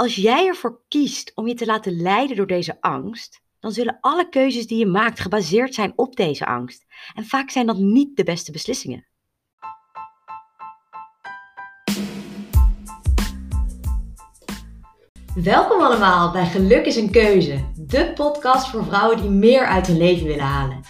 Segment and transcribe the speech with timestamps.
[0.00, 4.28] Als jij ervoor kiest om je te laten leiden door deze angst, dan zullen alle
[4.28, 6.86] keuzes die je maakt gebaseerd zijn op deze angst.
[7.14, 9.06] En vaak zijn dat niet de beste beslissingen.
[15.34, 19.98] Welkom allemaal bij Geluk is een Keuze, de podcast voor vrouwen die meer uit hun
[19.98, 20.80] leven willen halen.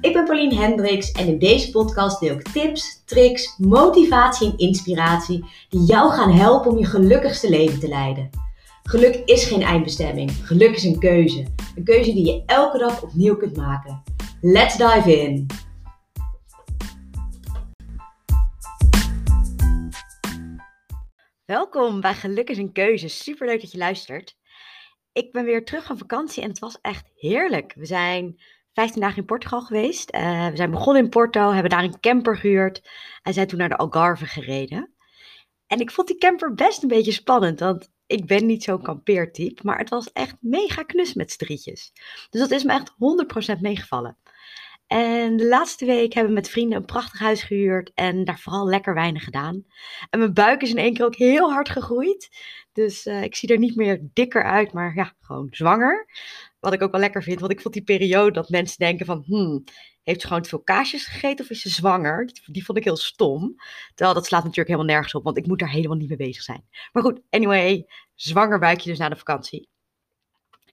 [0.00, 5.44] Ik ben Pauline Hendricks en in deze podcast deel ik tips, tricks, motivatie en inspiratie
[5.68, 8.48] die jou gaan helpen om je gelukkigste leven te leiden.
[8.82, 10.30] Geluk is geen eindbestemming.
[10.30, 11.46] Geluk is een keuze.
[11.76, 14.02] Een keuze die je elke dag opnieuw kunt maken.
[14.40, 15.46] Let's dive in.
[21.44, 23.08] Welkom bij Geluk is een keuze.
[23.08, 24.36] Super leuk dat je luistert.
[25.12, 27.74] Ik ben weer terug van vakantie en het was echt heerlijk.
[27.74, 28.40] We zijn
[28.72, 30.14] 15 dagen in Portugal geweest.
[30.14, 32.88] Uh, we zijn begonnen in Porto, hebben daar een camper gehuurd
[33.22, 34.94] en zijn toen naar de Algarve gereden.
[35.66, 39.62] En ik vond die camper best een beetje spannend, want ik ben niet zo'n kampeertype,
[39.64, 41.92] maar het was echt mega knus met strietjes.
[42.30, 42.92] Dus dat is me echt
[43.56, 44.16] 100% meegevallen.
[44.86, 48.68] En de laatste week hebben we met vrienden een prachtig huis gehuurd en daar vooral
[48.68, 49.64] lekker weinig gedaan.
[50.10, 52.28] En mijn buik is in één keer ook heel hard gegroeid.
[52.72, 56.06] Dus uh, ik zie er niet meer dikker uit, maar ja, gewoon zwanger.
[56.60, 59.22] Wat ik ook wel lekker vind, want ik vond die periode dat mensen denken van,
[59.26, 59.64] hmm,
[60.02, 62.30] heeft ze gewoon te veel kaasjes gegeten of is ze zwanger?
[62.46, 63.54] Die, vond ik heel stom.
[63.94, 66.42] Terwijl dat slaat natuurlijk helemaal nergens op, want ik moet daar helemaal niet mee bezig
[66.42, 66.64] zijn.
[66.92, 69.68] Maar goed, anyway, zwanger buikje dus na de vakantie.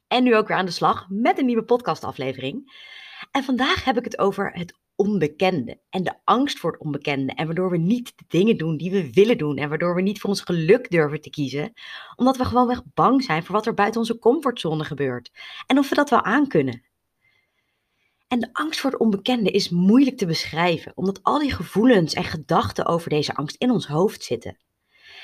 [0.08, 2.86] En nu ook weer aan de slag met een nieuwe podcastaflevering.
[3.32, 7.34] En vandaag heb ik het over het onbekende en de angst voor het onbekende.
[7.34, 9.58] En waardoor we niet de dingen doen die we willen doen.
[9.58, 11.74] En waardoor we niet voor ons geluk durven te kiezen.
[12.16, 15.32] Omdat we gewoonweg bang zijn voor wat er buiten onze comfortzone gebeurt.
[15.66, 16.84] En of we dat wel aankunnen.
[18.28, 22.24] En de angst voor het onbekende is moeilijk te beschrijven, omdat al die gevoelens en
[22.24, 24.58] gedachten over deze angst in ons hoofd zitten.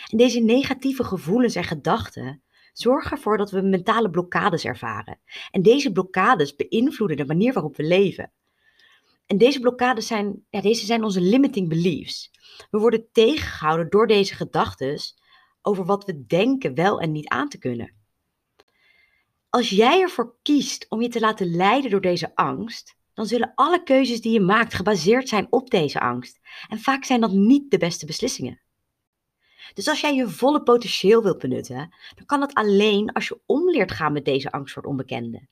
[0.09, 5.19] En deze negatieve gevoelens en gedachten zorgen ervoor dat we mentale blokkades ervaren.
[5.51, 8.31] En deze blokkades beïnvloeden de manier waarop we leven.
[9.25, 12.31] En deze blokkades zijn, ja, deze zijn onze limiting beliefs.
[12.71, 14.99] We worden tegengehouden door deze gedachten
[15.61, 17.93] over wat we denken wel en niet aan te kunnen.
[19.49, 23.83] Als jij ervoor kiest om je te laten leiden door deze angst, dan zullen alle
[23.83, 26.39] keuzes die je maakt gebaseerd zijn op deze angst.
[26.69, 28.61] En vaak zijn dat niet de beste beslissingen.
[29.73, 33.91] Dus als jij je volle potentieel wilt benutten, dan kan dat alleen als je omleert
[33.91, 35.47] gaan met deze angst voor het onbekende.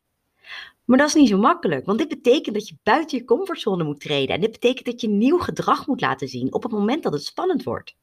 [0.86, 4.00] Maar dat is niet zo makkelijk, want dit betekent dat je buiten je comfortzone moet
[4.00, 7.14] treden en dit betekent dat je nieuw gedrag moet laten zien op het moment dat
[7.14, 7.96] het spannend wordt.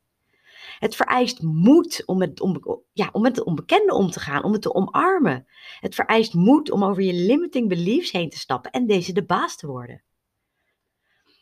[0.79, 2.43] Het vereist moed om met,
[2.93, 5.47] ja, om met het onbekende om te gaan, om het te omarmen.
[5.81, 9.57] Het vereist moed om over je limiting beliefs heen te stappen en deze de baas
[9.57, 10.03] te worden.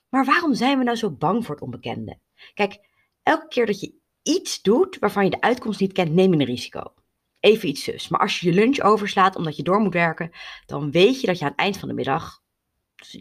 [0.09, 2.19] Maar waarom zijn we nou zo bang voor het onbekende?
[2.55, 2.79] Kijk,
[3.23, 6.45] elke keer dat je iets doet waarvan je de uitkomst niet kent, neem je een
[6.45, 6.95] risico.
[7.41, 8.09] Even iets zus.
[8.09, 10.31] Maar als je je lunch overslaat omdat je door moet werken,
[10.67, 12.45] dan weet je dat je aan het eind van de middag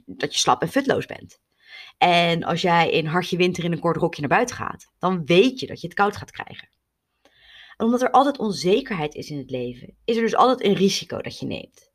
[0.06, 1.40] dat je slap en futloos bent.
[1.98, 5.60] En als jij in hartje winter in een kort rokje naar buiten gaat, dan weet
[5.60, 6.68] je dat je het koud gaat krijgen.
[7.78, 11.22] En omdat er altijd onzekerheid is in het leven, is er dus altijd een risico
[11.22, 11.92] dat je neemt.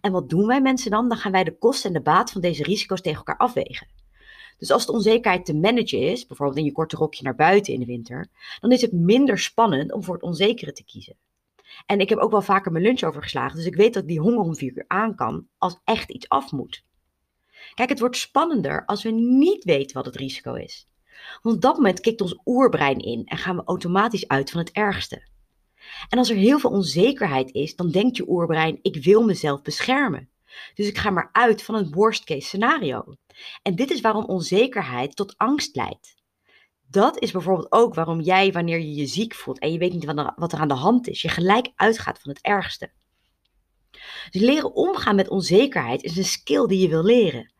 [0.00, 1.08] En wat doen wij mensen dan?
[1.08, 3.88] Dan gaan wij de kosten en de baat van deze risico's tegen elkaar afwegen.
[4.58, 7.80] Dus als de onzekerheid te managen is, bijvoorbeeld in je korte rokje naar buiten in
[7.80, 8.26] de winter,
[8.60, 11.16] dan is het minder spannend om voor het onzekere te kiezen.
[11.86, 14.44] En ik heb ook wel vaker mijn lunch overgeslagen, dus ik weet dat die honger
[14.44, 16.84] om vier uur aan kan als echt iets af moet.
[17.74, 20.88] Kijk, het wordt spannender als we niet weten wat het risico is.
[21.42, 24.70] Want op dat moment kikt ons oerbrein in en gaan we automatisch uit van het
[24.70, 25.30] ergste.
[26.08, 30.30] En als er heel veel onzekerheid is, dan denkt je oerbrein: ik wil mezelf beschermen.
[30.74, 33.14] Dus ik ga maar uit van een worst case scenario.
[33.62, 36.14] En dit is waarom onzekerheid tot angst leidt.
[36.88, 40.04] Dat is bijvoorbeeld ook waarom jij, wanneer je je ziek voelt en je weet niet
[40.36, 42.92] wat er aan de hand is, je gelijk uitgaat van het ergste.
[44.30, 47.52] Dus leren omgaan met onzekerheid is een skill die je wil leren.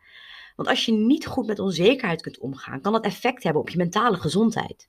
[0.56, 3.76] Want als je niet goed met onzekerheid kunt omgaan, kan dat effect hebben op je
[3.76, 4.88] mentale gezondheid.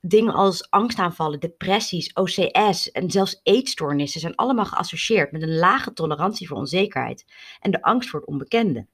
[0.00, 6.48] Dingen als angstaanvallen, depressies, OCS en zelfs eetstoornissen zijn allemaal geassocieerd met een lage tolerantie
[6.48, 7.24] voor onzekerheid
[7.60, 8.86] en de angst voor het onbekende.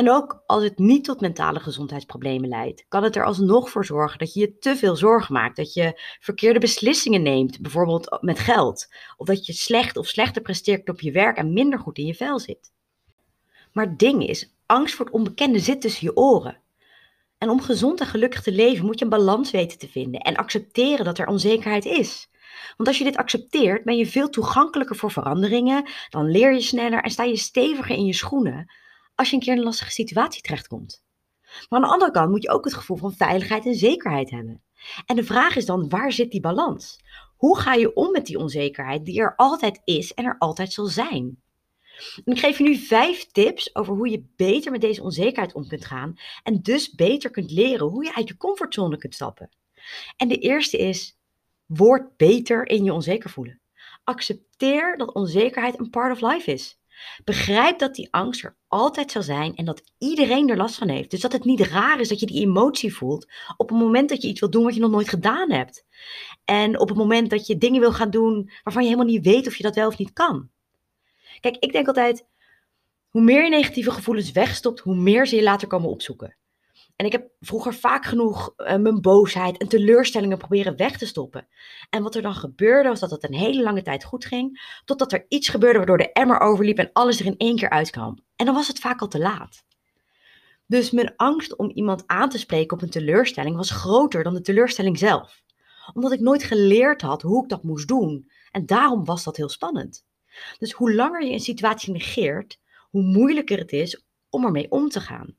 [0.00, 4.18] En ook als het niet tot mentale gezondheidsproblemen leidt, kan het er alsnog voor zorgen
[4.18, 5.56] dat je je te veel zorgen maakt.
[5.56, 8.92] Dat je verkeerde beslissingen neemt, bijvoorbeeld met geld.
[9.16, 12.14] Of dat je slecht of slechter presteert op je werk en minder goed in je
[12.14, 12.72] vel zit.
[13.72, 16.60] Maar het ding is, angst voor het onbekende zit tussen je oren.
[17.38, 20.36] En om gezond en gelukkig te leven moet je een balans weten te vinden en
[20.36, 22.30] accepteren dat er onzekerheid is.
[22.76, 27.02] Want als je dit accepteert, ben je veel toegankelijker voor veranderingen, dan leer je sneller
[27.02, 28.70] en sta je steviger in je schoenen
[29.20, 31.04] als je een keer in een lastige situatie terechtkomt.
[31.68, 34.62] Maar aan de andere kant moet je ook het gevoel van veiligheid en zekerheid hebben.
[35.06, 36.98] En de vraag is dan, waar zit die balans?
[37.40, 40.86] hoe ga je om met die onzekerheid die er altijd is en er altijd zal
[40.86, 41.42] zijn?
[42.24, 45.68] En ik geef je nu vijf tips over hoe je beter met deze onzekerheid om
[45.68, 49.50] kunt gaan en dus beter kunt leren hoe je uit je comfortzone kunt stappen.
[50.16, 51.18] En de eerste is,
[51.66, 53.60] word beter in je onzeker voelen.
[54.04, 56.79] Accepteer dat onzekerheid een part of life is.
[57.24, 61.10] Begrijp dat die angst er altijd zal zijn en dat iedereen er last van heeft.
[61.10, 63.26] Dus dat het niet raar is dat je die emotie voelt
[63.56, 65.84] op het moment dat je iets wil doen wat je nog nooit gedaan hebt.
[66.44, 69.46] En op het moment dat je dingen wil gaan doen waarvan je helemaal niet weet
[69.46, 70.50] of je dat wel of niet kan.
[71.40, 72.26] Kijk, ik denk altijd,
[73.08, 76.36] hoe meer je negatieve gevoelens wegstopt, hoe meer ze je later komen opzoeken.
[77.00, 81.48] En ik heb vroeger vaak genoeg uh, mijn boosheid en teleurstellingen proberen weg te stoppen.
[81.90, 85.12] En wat er dan gebeurde, was dat het een hele lange tijd goed ging, totdat
[85.12, 88.18] er iets gebeurde waardoor de emmer overliep en alles er in één keer uitkwam.
[88.36, 89.64] En dan was het vaak al te laat.
[90.66, 94.40] Dus mijn angst om iemand aan te spreken op een teleurstelling was groter dan de
[94.40, 95.42] teleurstelling zelf.
[95.92, 98.30] Omdat ik nooit geleerd had hoe ik dat moest doen.
[98.50, 100.04] En daarom was dat heel spannend.
[100.58, 102.60] Dus hoe langer je een situatie negeert,
[102.90, 105.38] hoe moeilijker het is om ermee om te gaan.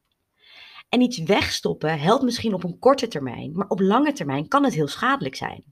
[0.92, 4.74] En iets wegstoppen helpt misschien op een korte termijn, maar op lange termijn kan het
[4.74, 5.64] heel schadelijk zijn.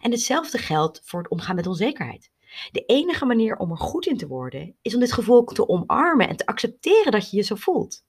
[0.00, 2.30] En hetzelfde geldt voor het omgaan met onzekerheid.
[2.72, 6.28] De enige manier om er goed in te worden is om dit gevoel te omarmen
[6.28, 8.04] en te accepteren dat je je zo voelt.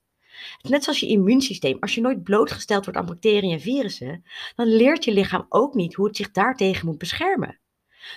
[0.62, 4.24] Net zoals je immuunsysteem, als je nooit blootgesteld wordt aan bacteriën en virussen,
[4.56, 7.60] dan leert je lichaam ook niet hoe het zich daartegen moet beschermen.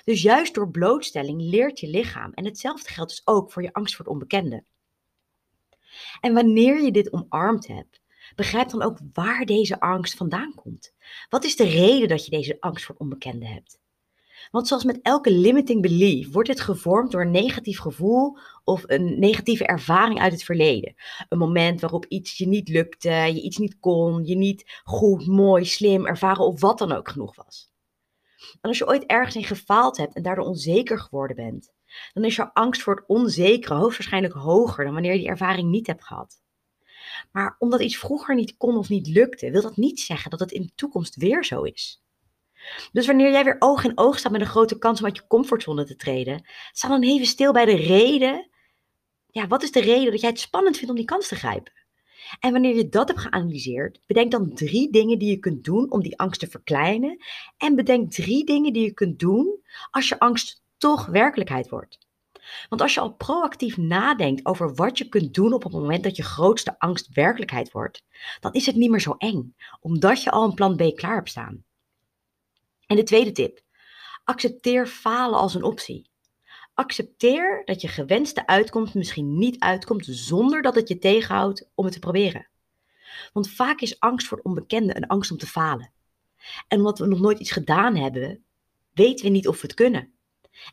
[0.05, 2.33] Dus juist door blootstelling leert je lichaam.
[2.33, 4.65] En hetzelfde geldt dus ook voor je angst voor het onbekende.
[6.21, 8.01] En wanneer je dit omarmd hebt,
[8.37, 10.93] begrijp dan ook waar deze angst vandaan komt.
[11.29, 13.79] Wat is de reden dat je deze angst voor het onbekende hebt?
[14.51, 19.19] Want zoals met elke limiting belief wordt dit gevormd door een negatief gevoel of een
[19.19, 20.95] negatieve ervaring uit het verleden.
[21.29, 25.65] Een moment waarop iets je niet lukte, je iets niet kon, je niet goed, mooi,
[25.65, 27.73] slim, ervaren of wat dan ook genoeg was.
[28.61, 31.73] En als je ooit ergens in gefaald hebt en daardoor onzeker geworden bent,
[32.13, 35.87] dan is jouw angst voor het onzekere hoogstwaarschijnlijk hoger dan wanneer je die ervaring niet
[35.87, 36.41] hebt gehad.
[37.33, 40.53] Maar omdat iets vroeger niet kon of niet lukte, wil dat niet zeggen dat het
[40.53, 42.03] in de toekomst weer zo is.
[42.93, 45.27] Dus wanneer jij weer oog in oog staat met een grote kans om uit je
[45.27, 48.51] comfortzone te treden, sta dan even stil bij de reden.
[49.27, 51.73] Ja, wat is de reden dat jij het spannend vindt om die kans te grijpen?
[52.41, 56.03] En wanneer je dat hebt geanalyseerd, bedenk dan drie dingen die je kunt doen om
[56.03, 57.25] die angst te verkleinen.
[57.57, 61.99] En bedenk drie dingen die je kunt doen als je angst toch werkelijkheid wordt.
[62.69, 66.17] Want als je al proactief nadenkt over wat je kunt doen op het moment dat
[66.17, 68.05] je grootste angst werkelijkheid wordt,
[68.41, 71.29] dan is het niet meer zo eng, omdat je al een plan B klaar hebt
[71.29, 71.65] staan.
[72.87, 73.61] En de tweede tip:
[74.25, 76.09] accepteer falen als een optie.
[76.75, 81.93] Accepteer dat je gewenste uitkomst misschien niet uitkomt zonder dat het je tegenhoudt om het
[81.93, 82.49] te proberen.
[83.33, 85.93] Want vaak is angst voor het onbekende een angst om te falen.
[86.69, 88.45] En omdat we nog nooit iets gedaan hebben,
[88.93, 90.13] weten we niet of we het kunnen.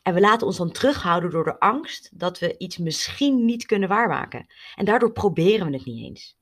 [0.02, 3.88] En we laten ons dan terughouden door de angst dat we iets misschien niet kunnen
[3.88, 4.46] waarmaken.
[4.74, 6.36] En daardoor proberen we het niet eens.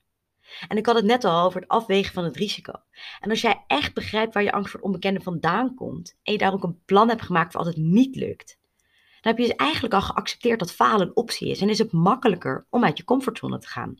[0.68, 2.72] En ik had het net al over het afwegen van het risico.
[3.20, 6.38] En als jij echt begrijpt waar je angst voor het onbekende vandaan komt en je
[6.38, 8.58] daar ook een plan hebt gemaakt voor als het niet lukt,
[9.20, 11.92] dan heb je dus eigenlijk al geaccepteerd dat falen een optie is en is het
[11.92, 13.96] makkelijker om uit je comfortzone te gaan.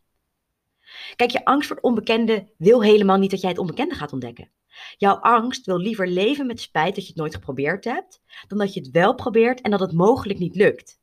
[1.17, 4.51] Kijk, je angst voor het onbekende wil helemaal niet dat jij het onbekende gaat ontdekken.
[4.97, 8.75] Jouw angst wil liever leven met spijt dat je het nooit geprobeerd hebt, dan dat
[8.75, 11.01] je het wel probeert en dat het mogelijk niet lukt.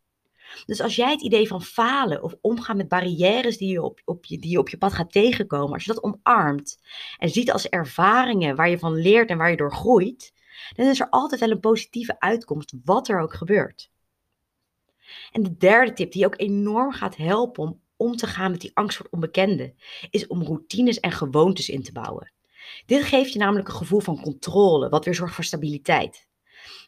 [0.66, 4.26] Dus als jij het idee van falen of omgaan met barrières die je op, op
[4.26, 6.82] je, die je op je pad gaat tegenkomen, als je dat omarmt
[7.18, 10.34] en ziet als ervaringen waar je van leert en waar je door groeit,
[10.76, 13.92] dan is er altijd wel een positieve uitkomst, wat er ook gebeurt.
[15.32, 18.72] En de derde tip, die ook enorm gaat helpen om om te gaan met die
[18.74, 19.74] angst voor het onbekende,
[20.10, 22.32] is om routines en gewoontes in te bouwen.
[22.86, 26.28] Dit geeft je namelijk een gevoel van controle, wat weer zorgt voor stabiliteit.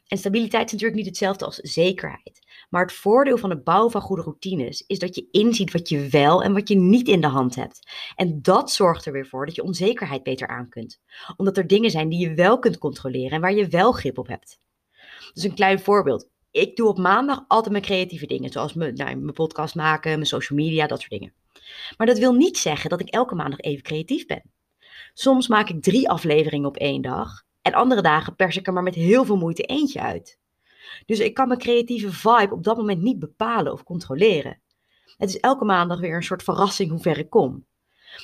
[0.08, 2.40] En stabiliteit is natuurlijk niet hetzelfde als zekerheid.
[2.70, 6.08] Maar het voordeel van het bouwen van goede routines is dat je inziet wat je
[6.10, 7.92] wel en wat je niet in de hand hebt.
[8.16, 11.02] En dat zorgt er weer voor dat je onzekerheid beter aan kunt.
[11.38, 14.28] Omdat er dingen zijn die je wel kunt controleren en waar je wel grip op
[14.28, 14.60] hebt.
[15.34, 18.50] Dus een klein voorbeeld ik doe op maandag altijd mijn creatieve dingen.
[18.50, 21.34] Zoals mijn, nou, mijn podcast maken, mijn social media, dat soort dingen.
[21.98, 24.44] Maar dat wil niet zeggen dat ik elke maandag even creatief ben.
[25.14, 27.44] Soms maak ik drie afleveringen op één dag.
[27.62, 30.40] En andere dagen pers ik er maar met heel veel moeite eentje uit.
[31.06, 34.62] Dus ik kan mijn creatieve vibe op dat moment niet bepalen of controleren.
[35.18, 37.66] Het is elke maandag weer een soort verrassing hoe ver ik kom.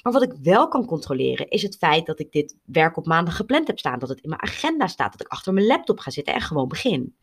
[0.03, 3.35] Maar wat ik wel kan controleren is het feit dat ik dit werk op maandag
[3.35, 4.00] gepland heb staan.
[4.00, 5.11] Dat het in mijn agenda staat.
[5.11, 7.15] Dat ik achter mijn laptop ga zitten en gewoon begin.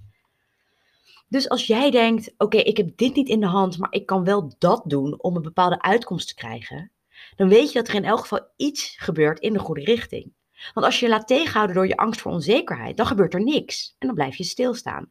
[1.28, 4.24] Dus als jij denkt, oké, ik heb dit niet in de hand, maar ik kan
[4.24, 6.90] wel dat doen om een bepaalde uitkomst te krijgen,
[7.36, 10.32] dan weet je dat er in elk geval iets gebeurt in de goede richting.
[10.74, 13.94] Want als je je laat tegenhouden door je angst voor onzekerheid, dan gebeurt er niks
[13.98, 15.10] en dan blijf je stilstaan.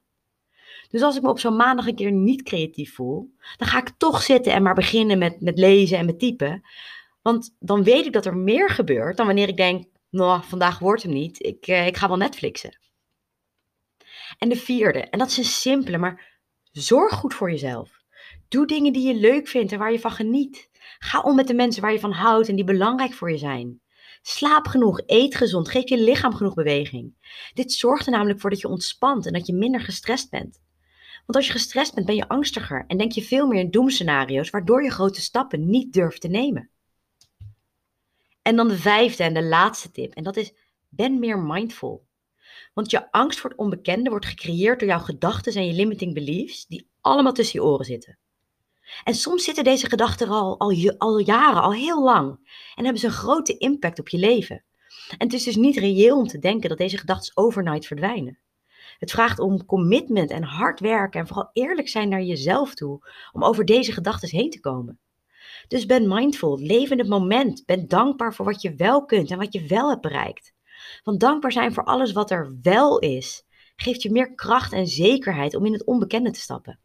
[0.89, 3.91] Dus als ik me op zo'n maandag een keer niet creatief voel, dan ga ik
[3.97, 6.61] toch zitten en maar beginnen met, met lezen en met typen.
[7.21, 11.03] Want dan weet ik dat er meer gebeurt dan wanneer ik denk, nou, vandaag wordt
[11.03, 12.77] hem niet, ik, eh, ik ga wel Netflixen.
[14.37, 16.39] En de vierde, en dat is een simpele, maar
[16.71, 17.97] zorg goed voor jezelf.
[18.47, 20.69] Doe dingen die je leuk vindt en waar je van geniet.
[20.99, 23.81] Ga om met de mensen waar je van houdt en die belangrijk voor je zijn.
[24.21, 27.15] Slaap genoeg, eet gezond, geef je lichaam genoeg beweging.
[27.53, 30.59] Dit zorgt er namelijk voor dat je ontspant en dat je minder gestrest bent.
[31.11, 34.49] Want als je gestrest bent, ben je angstiger en denk je veel meer in doemscenario's,
[34.49, 36.69] waardoor je grote stappen niet durft te nemen.
[38.41, 40.53] En dan de vijfde en de laatste tip, en dat is:
[40.89, 42.06] ben meer mindful.
[42.73, 46.65] Want je angst voor het onbekende wordt gecreëerd door jouw gedachten en je limiting beliefs,
[46.65, 48.17] die allemaal tussen je oren zitten.
[49.03, 52.29] En soms zitten deze gedachten al, al, al jaren, al heel lang,
[52.75, 54.63] en hebben ze een grote impact op je leven.
[55.09, 58.39] En het is dus niet reëel om te denken dat deze gedachten overnight verdwijnen.
[58.99, 63.43] Het vraagt om commitment en hard werken en vooral eerlijk zijn naar jezelf toe om
[63.43, 64.99] over deze gedachten heen te komen.
[65.67, 69.37] Dus ben mindful, leef in het moment, ben dankbaar voor wat je wel kunt en
[69.37, 70.53] wat je wel hebt bereikt.
[71.03, 75.55] Want dankbaar zijn voor alles wat er wel is, geeft je meer kracht en zekerheid
[75.55, 76.79] om in het onbekende te stappen.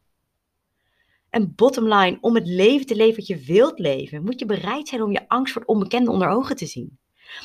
[1.31, 4.89] En bottom line, om het leven te leven wat je wilt leven, moet je bereid
[4.89, 6.99] zijn om je angst voor het onbekende onder ogen te zien.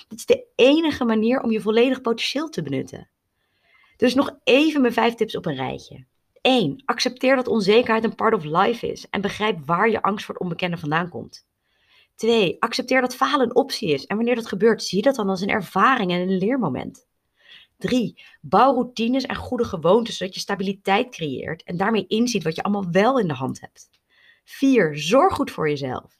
[0.07, 3.09] Dat is de enige manier om je volledig potentieel te benutten.
[3.97, 6.05] Dus nog even mijn vijf tips op een rijtje.
[6.41, 6.83] 1.
[6.85, 10.43] Accepteer dat onzekerheid een part of life is en begrijp waar je angst voor het
[10.43, 11.47] onbekende vandaan komt.
[12.17, 12.55] 2.
[12.59, 15.49] Accepteer dat falen een optie is en wanneer dat gebeurt, zie dat dan als een
[15.49, 17.07] ervaring en een leermoment.
[17.77, 18.23] 3.
[18.41, 22.91] Bouw routines en goede gewoontes zodat je stabiliteit creëert en daarmee inziet wat je allemaal
[22.91, 23.89] wel in de hand hebt.
[24.43, 24.97] 4.
[24.97, 26.17] Zorg goed voor jezelf.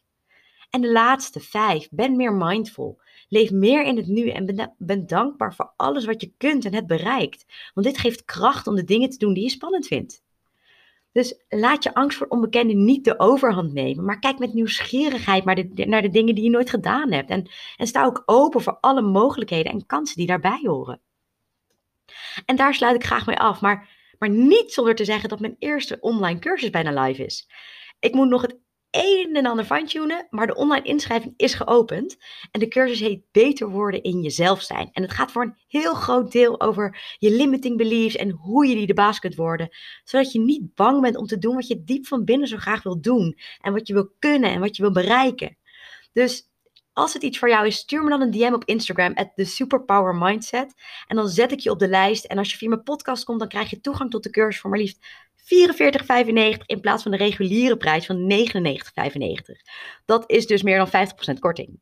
[0.70, 1.88] En de laatste, 5.
[1.92, 3.02] Ben meer mindful.
[3.30, 6.88] Leef meer in het nu en ben, dankbaar voor alles wat je kunt en hebt
[6.88, 7.46] bereikt.
[7.74, 10.24] Want dit geeft kracht om de dingen te doen die je spannend vindt.
[11.18, 15.56] Dus laat je angst voor onbekende niet de overhand nemen, maar kijk met nieuwsgierigheid naar
[15.56, 17.30] de, naar de dingen die je nooit gedaan hebt.
[17.30, 21.02] En, en sta ook open voor alle mogelijkheden en kansen die daarbij horen.
[22.46, 25.56] En daar sluit ik graag mee af, maar, maar niet zonder te zeggen dat mijn
[25.60, 27.50] eerste online cursus bijna live is.
[28.00, 28.58] Ik moet nog het
[28.98, 32.18] een en ander fine-tunen, maar de online inschrijving is geopend.
[32.52, 34.90] En de cursus heet Beter worden in jezelf zijn.
[34.92, 38.76] En het gaat voor een heel groot deel over je limiting beliefs en hoe je
[38.76, 39.70] die de baas kunt worden.
[40.04, 42.84] Zodat je niet bang bent om te doen wat je diep van binnen zo graag
[42.84, 43.38] wil doen.
[43.62, 45.58] En wat je wil kunnen en wat je wil bereiken.
[46.14, 46.50] Dus
[46.94, 50.16] als het iets voor jou is, stuur me dan een DM op Instagram, at Superpower
[50.16, 50.74] Mindset.
[51.08, 52.26] En dan zet ik je op de lijst.
[52.26, 54.70] En als je via mijn podcast komt, dan krijg je toegang tot de cursus voor
[54.70, 55.06] maar liefst
[55.48, 59.62] 44,95 in plaats van de reguliere prijs van 99,95.
[60.06, 61.82] Dat is dus meer dan 50% korting.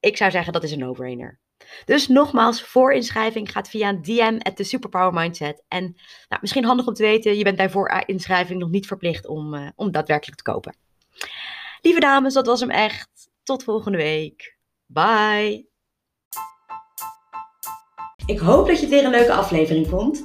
[0.00, 1.40] Ik zou zeggen dat is een no-brainer.
[1.84, 5.64] Dus nogmaals, voor inschrijving gaat via een DM at the Superpower Mindset.
[5.68, 5.82] En
[6.28, 9.68] nou, misschien handig om te weten, je bent bij voorinschrijving nog niet verplicht om, uh,
[9.74, 10.76] om daadwerkelijk te kopen.
[11.80, 13.30] Lieve dames, dat was hem echt.
[13.42, 14.56] Tot volgende week.
[14.86, 15.66] Bye.
[18.26, 20.24] Ik hoop dat je het weer een leuke aflevering vond.